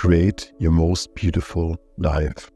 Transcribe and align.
create 0.00 0.50
your 0.58 0.72
most 0.72 1.14
beautiful 1.14 1.76
life. 1.98 2.50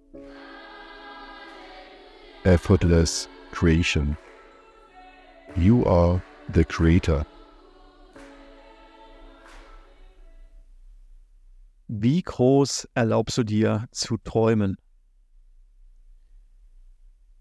Effortless 2.46 3.28
creation. 3.52 4.16
You 5.54 5.84
are 5.84 6.22
the 6.54 6.64
creator. 6.64 7.26
Wie 11.88 12.22
groß 12.22 12.88
erlaubst 12.94 13.36
du 13.36 13.44
dir 13.44 13.88
zu 13.90 14.16
träumen? 14.16 14.78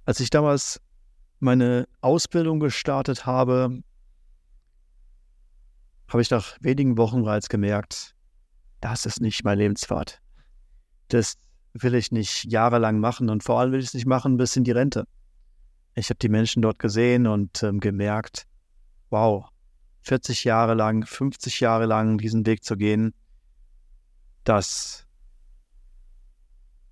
Als 0.06 0.20
ich 0.20 0.30
damals 0.30 0.82
meine 1.40 1.88
Ausbildung 2.02 2.60
gestartet 2.60 3.26
habe, 3.26 3.82
habe 6.10 6.22
ich 6.22 6.30
nach 6.30 6.58
wenigen 6.60 6.98
Wochen 6.98 7.24
bereits 7.24 7.48
gemerkt, 7.48 8.14
das 8.84 9.06
ist 9.06 9.22
nicht 9.22 9.46
mein 9.46 9.58
Lebenspfad. 9.58 10.20
Das 11.08 11.36
will 11.72 11.96
ich 11.96 12.12
nicht 12.12 12.44
jahrelang 12.52 13.00
machen 13.00 13.30
und 13.30 13.42
vor 13.42 13.60
allem 13.60 13.72
will 13.72 13.80
ich 13.80 13.88
es 13.88 13.94
nicht 13.94 14.06
machen 14.06 14.36
bis 14.36 14.58
in 14.58 14.66
die 14.66 14.72
Rente. 14.72 15.08
Ich 15.96 16.10
habe 16.10 16.18
die 16.20 16.28
Menschen 16.28 16.62
dort 16.62 16.80
gesehen 16.80 17.26
und 17.26 17.64
ähm, 17.64 17.80
gemerkt, 17.80 18.46
wow, 19.10 19.48
40 20.02 20.44
Jahre 20.44 20.74
lang, 20.74 21.06
50 21.06 21.62
Jahre 21.62 21.86
lang 21.86 22.18
diesen 22.18 22.46
Weg 22.46 22.66
zu 22.66 22.76
gehen, 22.76 23.14
das 24.44 25.08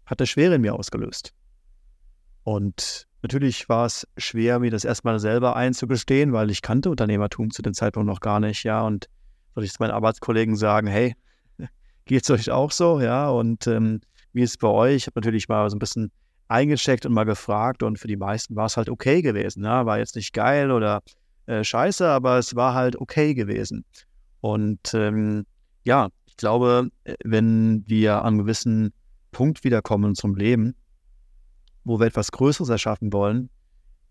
hat 0.06 0.22
eine 0.22 0.28
Schwere 0.28 0.56
in 0.56 0.62
mir 0.62 0.76
ausgelöst. 0.76 1.34
Und 2.44 3.08
natürlich 3.22 3.68
war 3.68 3.86
es 3.86 4.08
schwer, 4.16 4.60
mir 4.60 4.72
das 4.72 4.86
erstmal 4.86 5.20
selber 5.20 5.58
einzugestehen, 5.58 6.32
weil 6.32 6.52
ich 6.52 6.62
kannte 6.62 6.90
Unternehmertum 6.90 7.52
zu 7.52 7.62
dem 7.62 7.74
Zeitpunkt 7.74 8.08
noch 8.08 8.22
gar 8.22 8.40
nicht, 8.40 8.64
ja. 8.64 8.82
Und 8.82 9.10
würde 9.56 9.66
ich 9.66 9.74
zu 9.74 9.84
meinen 9.84 9.92
Arbeitskollegen 9.92 10.56
sagen, 10.56 10.88
hey, 10.88 11.16
geht 12.06 12.24
es 12.24 12.30
euch 12.30 12.52
auch 12.52 12.72
so, 12.72 13.00
ja? 13.00 13.30
Und 13.30 13.68
ähm, 13.68 14.02
wie 14.34 14.42
ist 14.42 14.52
es 14.52 14.58
bei 14.58 14.68
euch? 14.68 14.96
Ich 14.96 15.08
habe 15.08 15.20
natürlich 15.20 15.48
mal 15.50 15.70
so 15.70 15.76
ein 15.76 15.80
bisschen 15.80 16.12
eingecheckt 16.48 17.06
und 17.06 17.14
mal 17.14 17.24
gefragt 17.24 17.82
und 17.82 17.98
für 17.98 18.08
die 18.08 18.18
meisten 18.18 18.56
war 18.56 18.66
es 18.66 18.78
halt 18.78 18.90
okay 18.90 19.22
gewesen. 19.22 19.64
Ja? 19.64 19.86
War 19.86 20.00
jetzt 20.00 20.16
nicht 20.16 20.34
geil 20.34 20.72
oder 20.72 21.02
äh, 21.46 21.64
scheiße, 21.64 22.08
aber 22.08 22.38
es 22.38 22.56
war 22.56 22.74
halt 22.74 23.00
okay 23.00 23.34
gewesen. 23.34 23.86
Und 24.42 24.94
ähm, 24.94 25.46
ja, 25.84 26.10
ich 26.26 26.36
glaube, 26.38 26.90
äh, 27.06 27.16
wenn 27.24 27.84
wir 27.88 28.20
an 28.20 28.28
einem 28.28 28.38
gewissen 28.40 28.94
Punkt 29.32 29.64
wiederkommen 29.64 30.06
unserem 30.06 30.36
Leben, 30.36 30.76
wo 31.84 32.00
wir 32.00 32.08
etwas 32.08 32.32
Größeres 32.32 32.70
erschaffen 32.70 33.14
wollen, 33.14 33.50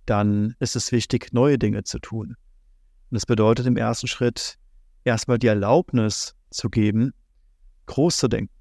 dann 0.07 0.57
ist 0.61 0.77
es 0.77 0.93
wichtig, 0.93 1.33
neue 1.33 1.59
Dinge 1.59 1.85
zu 1.85 1.99
tun. 1.99 2.29
Und 2.29 3.15
das 3.15 3.27
bedeutet 3.27 3.67
im 3.67 3.77
ersten 3.77 4.07
Schritt 4.07 4.57
erstmal 5.05 5.39
die 5.39 5.47
Erlaubnis 5.47 6.35
zu 6.51 6.71
geben, 6.71 7.13
groß 7.91 8.17
zu 8.17 8.29
denken. 8.29 8.53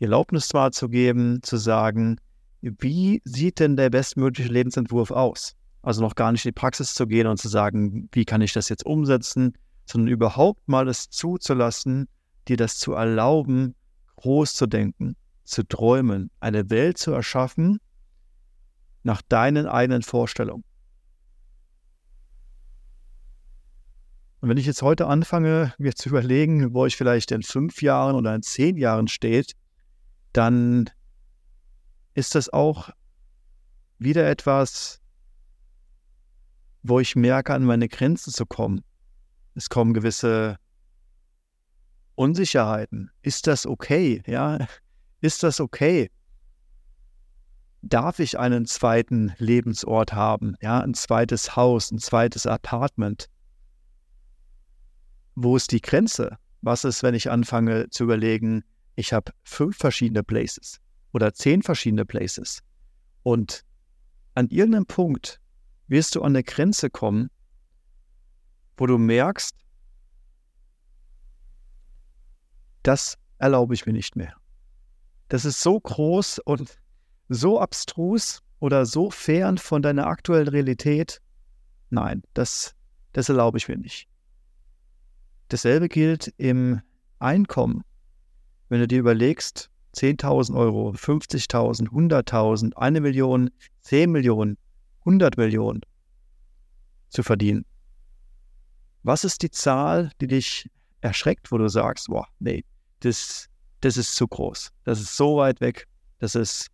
Die 0.00 0.04
Erlaubnis 0.04 0.48
zwar 0.48 0.72
zu 0.72 0.88
geben, 0.88 1.42
zu 1.42 1.56
sagen, 1.56 2.16
wie 2.60 3.20
sieht 3.24 3.60
denn 3.60 3.76
der 3.76 3.90
bestmögliche 3.90 4.50
Lebensentwurf 4.50 5.10
aus? 5.10 5.54
Also 5.82 6.00
noch 6.00 6.14
gar 6.14 6.32
nicht 6.32 6.44
in 6.44 6.50
die 6.50 6.60
Praxis 6.60 6.94
zu 6.94 7.06
gehen 7.06 7.26
und 7.26 7.38
zu 7.38 7.48
sagen, 7.48 8.08
wie 8.12 8.24
kann 8.24 8.40
ich 8.40 8.52
das 8.52 8.68
jetzt 8.68 8.84
umsetzen, 8.84 9.52
sondern 9.84 10.08
überhaupt 10.08 10.66
mal 10.66 10.88
es 10.88 11.08
zuzulassen, 11.10 12.08
dir 12.48 12.56
das 12.56 12.78
zu 12.78 12.94
erlauben, 12.94 13.74
groß 14.16 14.54
zu 14.54 14.66
denken, 14.66 15.14
zu 15.44 15.62
träumen, 15.62 16.30
eine 16.40 16.70
Welt 16.70 16.98
zu 16.98 17.12
erschaffen 17.12 17.78
nach 19.02 19.22
deinen 19.22 19.66
eigenen 19.66 20.02
Vorstellungen. 20.02 20.64
Und 24.40 24.48
wenn 24.48 24.56
ich 24.56 24.66
jetzt 24.66 24.82
heute 24.82 25.08
anfange, 25.08 25.74
mir 25.78 25.94
zu 25.94 26.10
überlegen, 26.10 26.72
wo 26.72 26.86
ich 26.86 26.96
vielleicht 26.96 27.32
in 27.32 27.42
fünf 27.42 27.82
Jahren 27.82 28.14
oder 28.14 28.34
in 28.34 28.42
zehn 28.42 28.76
Jahren 28.76 29.08
steht, 29.08 29.52
dann 30.32 30.88
ist 32.14 32.34
das 32.34 32.52
auch 32.52 32.90
wieder 33.98 34.28
etwas, 34.28 35.00
wo 36.82 37.00
ich 37.00 37.16
merke, 37.16 37.52
an 37.52 37.64
meine 37.64 37.88
Grenzen 37.88 38.32
zu 38.32 38.46
kommen. 38.46 38.84
Es 39.54 39.68
kommen 39.68 39.92
gewisse 39.92 40.56
Unsicherheiten. 42.14 43.10
Ist 43.22 43.48
das 43.48 43.66
okay? 43.66 44.22
Ja, 44.26 44.68
ist 45.20 45.42
das 45.42 45.60
okay? 45.60 46.10
Darf 47.82 48.20
ich 48.20 48.38
einen 48.38 48.66
zweiten 48.66 49.32
Lebensort 49.38 50.12
haben? 50.12 50.54
Ja, 50.60 50.80
ein 50.80 50.94
zweites 50.94 51.56
Haus, 51.56 51.90
ein 51.90 51.98
zweites 51.98 52.46
Apartment? 52.46 53.28
Wo 55.40 55.54
ist 55.54 55.70
die 55.70 55.80
Grenze? 55.80 56.36
Was 56.62 56.82
ist, 56.82 57.04
wenn 57.04 57.14
ich 57.14 57.30
anfange 57.30 57.88
zu 57.90 58.02
überlegen, 58.02 58.64
ich 58.96 59.12
habe 59.12 59.30
fünf 59.44 59.76
verschiedene 59.76 60.24
Places 60.24 60.80
oder 61.12 61.32
zehn 61.32 61.62
verschiedene 61.62 62.04
Places 62.04 62.64
und 63.22 63.64
an 64.34 64.48
irgendeinem 64.48 64.86
Punkt 64.86 65.40
wirst 65.86 66.16
du 66.16 66.22
an 66.22 66.32
eine 66.32 66.42
Grenze 66.42 66.90
kommen, 66.90 67.30
wo 68.76 68.86
du 68.86 68.98
merkst, 68.98 69.54
das 72.82 73.16
erlaube 73.38 73.74
ich 73.74 73.86
mir 73.86 73.92
nicht 73.92 74.16
mehr. 74.16 74.34
Das 75.28 75.44
ist 75.44 75.60
so 75.60 75.78
groß 75.78 76.40
und 76.40 76.80
so 77.28 77.60
abstrus 77.60 78.42
oder 78.58 78.86
so 78.86 79.12
fern 79.12 79.56
von 79.56 79.82
deiner 79.82 80.08
aktuellen 80.08 80.48
Realität. 80.48 81.22
Nein, 81.90 82.24
das, 82.34 82.74
das 83.12 83.28
erlaube 83.28 83.58
ich 83.58 83.68
mir 83.68 83.78
nicht. 83.78 84.08
Dasselbe 85.48 85.88
gilt 85.88 86.32
im 86.36 86.80
Einkommen. 87.18 87.84
Wenn 88.68 88.80
du 88.80 88.88
dir 88.88 88.98
überlegst, 88.98 89.70
10.000 89.94 90.54
Euro, 90.54 90.90
50.000, 90.90 91.88
100.000, 91.88 92.74
eine 92.76 93.00
Million, 93.00 93.50
10 93.80 94.12
Millionen, 94.12 94.58
100 95.00 95.36
Millionen 95.36 95.80
zu 97.08 97.22
verdienen. 97.22 97.64
Was 99.02 99.24
ist 99.24 99.42
die 99.42 99.50
Zahl, 99.50 100.10
die 100.20 100.26
dich 100.26 100.70
erschreckt, 101.00 101.50
wo 101.50 101.58
du 101.58 101.68
sagst, 101.68 102.08
boah, 102.08 102.26
nee, 102.38 102.64
das, 103.00 103.48
das 103.80 103.96
ist 103.96 104.14
zu 104.14 104.28
groß, 104.28 104.70
das 104.84 105.00
ist 105.00 105.16
so 105.16 105.38
weit 105.38 105.60
weg, 105.60 105.86
das 106.18 106.34
ist, 106.34 106.68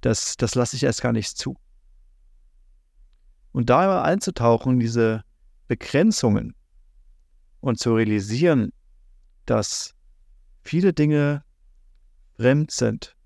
das, 0.00 0.36
das 0.36 0.54
lasse 0.54 0.76
ich 0.76 0.84
erst 0.84 1.02
gar 1.02 1.12
nicht 1.12 1.36
zu. 1.36 1.56
Und 3.52 3.68
da 3.68 3.84
immer 3.84 4.02
einzutauchen 4.02 4.74
in 4.74 4.80
diese 4.80 5.24
Begrenzungen 5.66 6.54
und 7.60 7.78
zu 7.78 7.94
realisieren, 7.94 8.72
dass 9.46 9.94
viele 10.62 10.92
Dinge 10.92 11.44
fremd 12.36 12.70
sind 12.70 13.16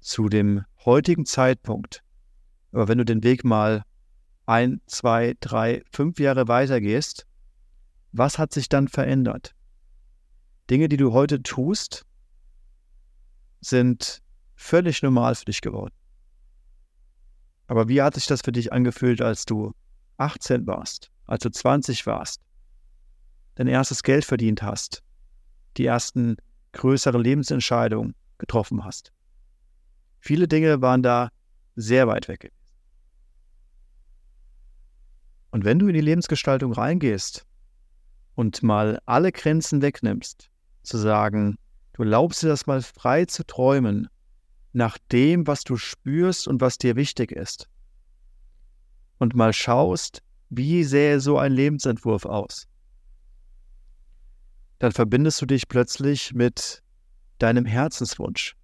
zu 0.00 0.28
dem 0.28 0.64
heutigen 0.84 1.26
Zeitpunkt. 1.26 2.02
Aber 2.72 2.88
wenn 2.88 2.98
du 2.98 3.04
den 3.04 3.22
Weg 3.22 3.44
mal 3.44 3.84
ein, 4.46 4.80
zwei, 4.86 5.34
drei, 5.40 5.82
fünf 5.90 6.18
Jahre 6.18 6.48
weitergehst, 6.48 7.26
was 8.12 8.38
hat 8.38 8.52
sich 8.52 8.68
dann 8.68 8.88
verändert? 8.88 9.54
Dinge, 10.70 10.88
die 10.88 10.96
du 10.96 11.12
heute 11.12 11.42
tust, 11.42 12.04
sind 13.60 14.22
völlig 14.54 15.02
normal 15.02 15.34
für 15.34 15.46
dich 15.46 15.60
geworden. 15.60 15.94
Aber 17.66 17.88
wie 17.88 18.00
hat 18.00 18.14
sich 18.14 18.26
das 18.26 18.40
für 18.40 18.52
dich 18.52 18.72
angefühlt, 18.72 19.20
als 19.20 19.44
du 19.44 19.74
18 20.16 20.66
warst, 20.66 21.10
als 21.26 21.42
du 21.42 21.50
20 21.50 22.06
warst, 22.06 22.40
dein 23.58 23.66
erstes 23.66 24.04
Geld 24.04 24.24
verdient 24.24 24.62
hast, 24.62 25.02
die 25.76 25.84
ersten 25.84 26.36
größeren 26.72 27.20
Lebensentscheidungen 27.20 28.14
getroffen 28.38 28.84
hast? 28.84 29.12
Viele 30.20 30.46
Dinge 30.46 30.80
waren 30.80 31.02
da 31.02 31.30
sehr 31.74 32.06
weit 32.06 32.28
weg. 32.28 32.52
Und 35.50 35.64
wenn 35.64 35.80
du 35.80 35.88
in 35.88 35.94
die 35.94 36.00
Lebensgestaltung 36.00 36.72
reingehst 36.72 37.46
und 38.36 38.62
mal 38.62 39.00
alle 39.06 39.32
Grenzen 39.32 39.82
wegnimmst, 39.82 40.50
zu 40.84 40.96
sagen, 40.96 41.58
du 41.94 42.02
erlaubst 42.02 42.44
dir 42.44 42.48
das 42.48 42.66
mal 42.66 42.80
frei 42.80 43.24
zu 43.24 43.44
träumen, 43.44 44.08
nach 44.72 44.98
dem, 45.10 45.48
was 45.48 45.64
du 45.64 45.76
spürst 45.76 46.46
und 46.46 46.60
was 46.60 46.78
dir 46.78 46.94
wichtig 46.94 47.32
ist. 47.32 47.68
Und 49.18 49.34
mal 49.34 49.52
schaust, 49.52 50.22
wie 50.48 50.84
sähe 50.84 51.18
so 51.18 51.38
ein 51.38 51.52
Lebensentwurf 51.52 52.24
aus. 52.24 52.68
Dann 54.78 54.92
verbindest 54.92 55.40
du 55.42 55.46
dich 55.46 55.68
plötzlich 55.68 56.34
mit 56.34 56.82
deinem 57.38 57.64
Herzenswunsch. 57.64 58.54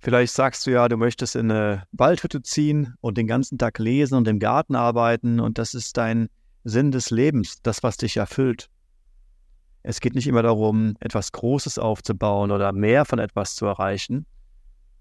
Vielleicht 0.00 0.32
sagst 0.32 0.66
du 0.66 0.70
ja, 0.70 0.88
du 0.88 0.96
möchtest 0.96 1.34
in 1.34 1.50
eine 1.50 1.84
Waldhütte 1.92 2.42
ziehen 2.42 2.94
und 3.00 3.18
den 3.18 3.26
ganzen 3.26 3.58
Tag 3.58 3.78
lesen 3.78 4.14
und 4.14 4.28
im 4.28 4.38
Garten 4.38 4.76
arbeiten 4.76 5.40
und 5.40 5.58
das 5.58 5.74
ist 5.74 5.96
dein 5.96 6.28
Sinn 6.62 6.92
des 6.92 7.10
Lebens, 7.10 7.60
das, 7.62 7.82
was 7.82 7.96
dich 7.96 8.16
erfüllt. 8.16 8.70
Es 9.82 10.00
geht 10.00 10.14
nicht 10.14 10.26
immer 10.26 10.42
darum, 10.42 10.96
etwas 11.00 11.32
Großes 11.32 11.78
aufzubauen 11.78 12.52
oder 12.52 12.72
mehr 12.72 13.04
von 13.04 13.18
etwas 13.18 13.54
zu 13.56 13.66
erreichen, 13.66 14.26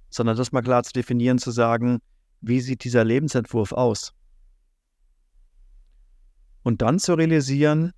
sondern 0.10 0.36
das 0.36 0.52
mal 0.52 0.62
klar 0.62 0.84
zu 0.84 0.94
definieren, 0.94 1.38
zu 1.38 1.52
sagen, 1.52 2.00
wie 2.42 2.62
sieht 2.62 2.84
dieser 2.84 3.04
Lebensentwurf 3.04 3.74
aus? 3.74 4.14
Und 6.64 6.82
dann 6.82 7.00
zu 7.00 7.14
realisieren, 7.14 7.94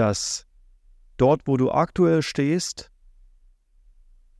dass 0.00 0.46
dort, 1.18 1.46
wo 1.46 1.58
du 1.58 1.70
aktuell 1.70 2.22
stehst 2.22 2.90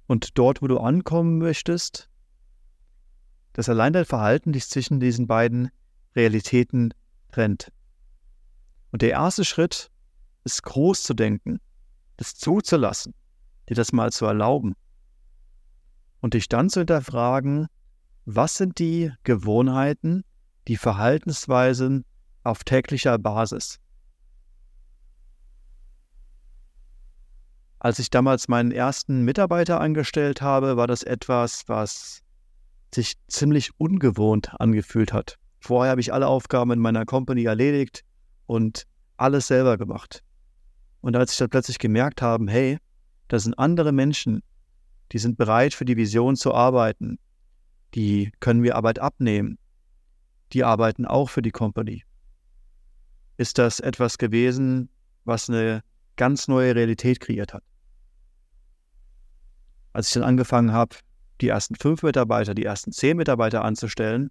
und 0.07 0.39
dort, 0.39 0.63
wo 0.63 0.69
du 0.69 0.79
ankommen 0.79 1.37
möchtest, 1.37 2.09
dass 3.53 3.69
allein 3.69 3.93
dein 3.93 4.07
Verhalten 4.07 4.55
dich 4.55 4.71
zwischen 4.71 5.01
diesen 5.01 5.27
beiden 5.27 5.71
Realitäten 6.17 6.95
trennt. 7.31 7.71
Und 8.91 9.03
der 9.03 9.11
erste 9.11 9.45
Schritt 9.45 9.91
ist 10.45 10.63
groß 10.63 11.03
zu 11.03 11.13
denken, 11.13 11.61
das 12.17 12.37
zuzulassen, 12.37 13.13
dir 13.69 13.75
das 13.75 13.93
mal 13.93 14.11
zu 14.13 14.25
erlauben 14.25 14.77
und 16.21 16.33
dich 16.33 16.49
dann 16.49 16.71
zu 16.71 16.81
hinterfragen, 16.81 17.67
was 18.25 18.57
sind 18.57 18.79
die 18.79 19.13
Gewohnheiten, 19.25 20.25
die 20.69 20.79
Verhaltensweisen 20.79 22.07
auf 22.45 22.65
täglicher 22.65 23.19
Basis. 23.19 23.79
Als 27.83 27.99
ich 27.99 28.11
damals 28.11 28.47
meinen 28.47 28.73
ersten 28.73 29.23
Mitarbeiter 29.23 29.81
angestellt 29.81 30.43
habe, 30.43 30.77
war 30.77 30.87
das 30.87 31.03
etwas, 31.03 31.65
was 31.67 32.21
sich 32.95 33.15
ziemlich 33.27 33.71
ungewohnt 33.79 34.51
angefühlt 34.61 35.15
hat. 35.15 35.39
Vorher 35.61 35.93
habe 35.93 36.03
ich 36.03 36.13
alle 36.13 36.27
Aufgaben 36.27 36.73
in 36.73 36.79
meiner 36.79 37.07
Company 37.07 37.45
erledigt 37.45 38.05
und 38.45 38.87
alles 39.17 39.47
selber 39.47 39.79
gemacht. 39.79 40.23
Und 41.01 41.17
als 41.17 41.33
ich 41.33 41.39
dann 41.39 41.49
plötzlich 41.49 41.79
gemerkt 41.79 42.21
habe, 42.21 42.53
hey, 42.53 42.77
das 43.29 43.45
sind 43.45 43.59
andere 43.59 43.93
Menschen, 43.93 44.43
die 45.13 45.19
sind 45.19 45.39
bereit 45.39 45.73
für 45.73 45.87
die 45.87 45.97
Vision 45.97 46.37
zu 46.37 46.53
arbeiten, 46.53 47.19
die 47.95 48.31
können 48.41 48.61
mir 48.61 48.77
Arbeit 48.77 48.99
abnehmen, 48.99 49.59
die 50.53 50.65
arbeiten 50.65 51.07
auch 51.07 51.31
für 51.31 51.41
die 51.41 51.51
Company. 51.51 52.05
Ist 53.39 53.57
das 53.57 53.81
etwas 53.81 54.19
gewesen, 54.19 54.91
was 55.25 55.49
eine 55.49 55.83
ganz 56.17 56.47
neue 56.47 56.75
Realität 56.75 57.21
kreiert 57.21 57.55
hat? 57.55 57.70
Als 59.93 60.09
ich 60.09 60.15
dann 60.15 60.23
angefangen 60.23 60.73
habe, 60.73 60.97
die 61.41 61.49
ersten 61.49 61.75
fünf 61.75 62.03
Mitarbeiter, 62.03 62.55
die 62.55 62.65
ersten 62.65 62.93
zehn 62.93 63.17
Mitarbeiter 63.17 63.65
anzustellen, 63.65 64.31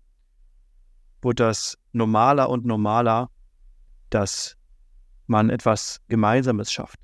wurde 1.21 1.43
das 1.43 1.77
normaler 1.91 2.49
und 2.49 2.65
normaler, 2.65 3.29
dass 4.09 4.55
man 5.27 5.49
etwas 5.49 6.01
Gemeinsames 6.07 6.71
schafft. 6.71 6.99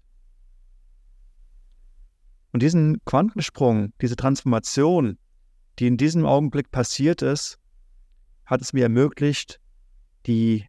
Und 2.52 2.62
diesen 2.62 3.04
Quantensprung, 3.04 3.94
diese 4.02 4.16
Transformation, 4.16 5.18
die 5.78 5.88
in 5.88 5.98
diesem 5.98 6.26
Augenblick 6.26 6.72
passiert 6.72 7.22
ist, 7.22 7.60
hat 8.46 8.62
es 8.62 8.72
mir 8.72 8.84
ermöglicht, 8.84 9.60
die 10.26 10.66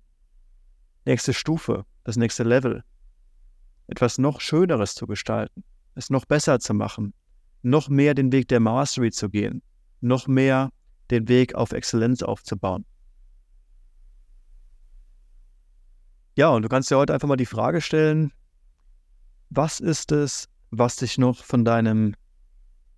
nächste 1.05 1.33
Stufe, 1.33 1.85
das 2.05 2.17
nächste 2.17 2.43
Level, 2.43 2.83
etwas 3.87 4.19
noch 4.19 4.41
Schöneres 4.41 4.95
zu 4.95 5.07
gestalten, 5.07 5.63
es 5.95 6.11
noch 6.11 6.25
besser 6.25 6.59
zu 6.59 6.75
machen, 6.75 7.15
noch 7.67 7.89
mehr 7.89 8.15
den 8.15 8.31
Weg 8.31 8.47
der 8.47 8.61
Mastery 8.61 9.11
zu 9.11 9.29
gehen, 9.29 9.61
noch 10.01 10.29
mehr 10.29 10.71
den 11.11 11.27
Weg 11.29 11.57
auf 11.57 11.73
Exzellenz 11.73 12.23
aufzubauen. 12.23 12.85
Ja, 16.37 16.51
und 16.51 16.63
du 16.63 16.69
kannst 16.69 16.91
dir 16.91 16.97
heute 16.97 17.13
einfach 17.13 17.27
mal 17.27 17.37
die 17.37 17.45
Frage 17.45 17.81
stellen, 17.81 18.33
was 19.51 19.81
ist 19.81 20.13
es, 20.13 20.49
was 20.71 20.97
dich 20.97 21.19
noch 21.19 21.43
von 21.43 21.65
deinem 21.65 22.15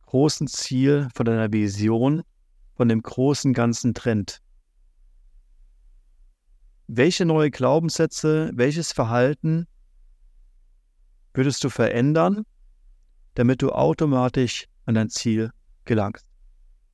großen 0.02 0.48
Ziel, 0.48 1.08
von 1.14 1.24
deiner 1.24 1.50
Vision, 1.50 2.22
von 2.74 2.88
dem 2.88 3.00
großen 3.00 3.54
Ganzen 3.54 3.94
trennt? 3.94 4.42
Welche 6.88 7.24
neue 7.24 7.50
Glaubenssätze, 7.50 8.50
welches 8.54 8.92
Verhalten 8.92 9.66
würdest 11.32 11.64
du 11.64 11.70
verändern, 11.70 12.44
damit 13.38 13.62
du 13.62 13.70
automatisch 13.70 14.66
an 14.84 14.96
dein 14.96 15.10
Ziel 15.10 15.52
gelangst? 15.84 16.27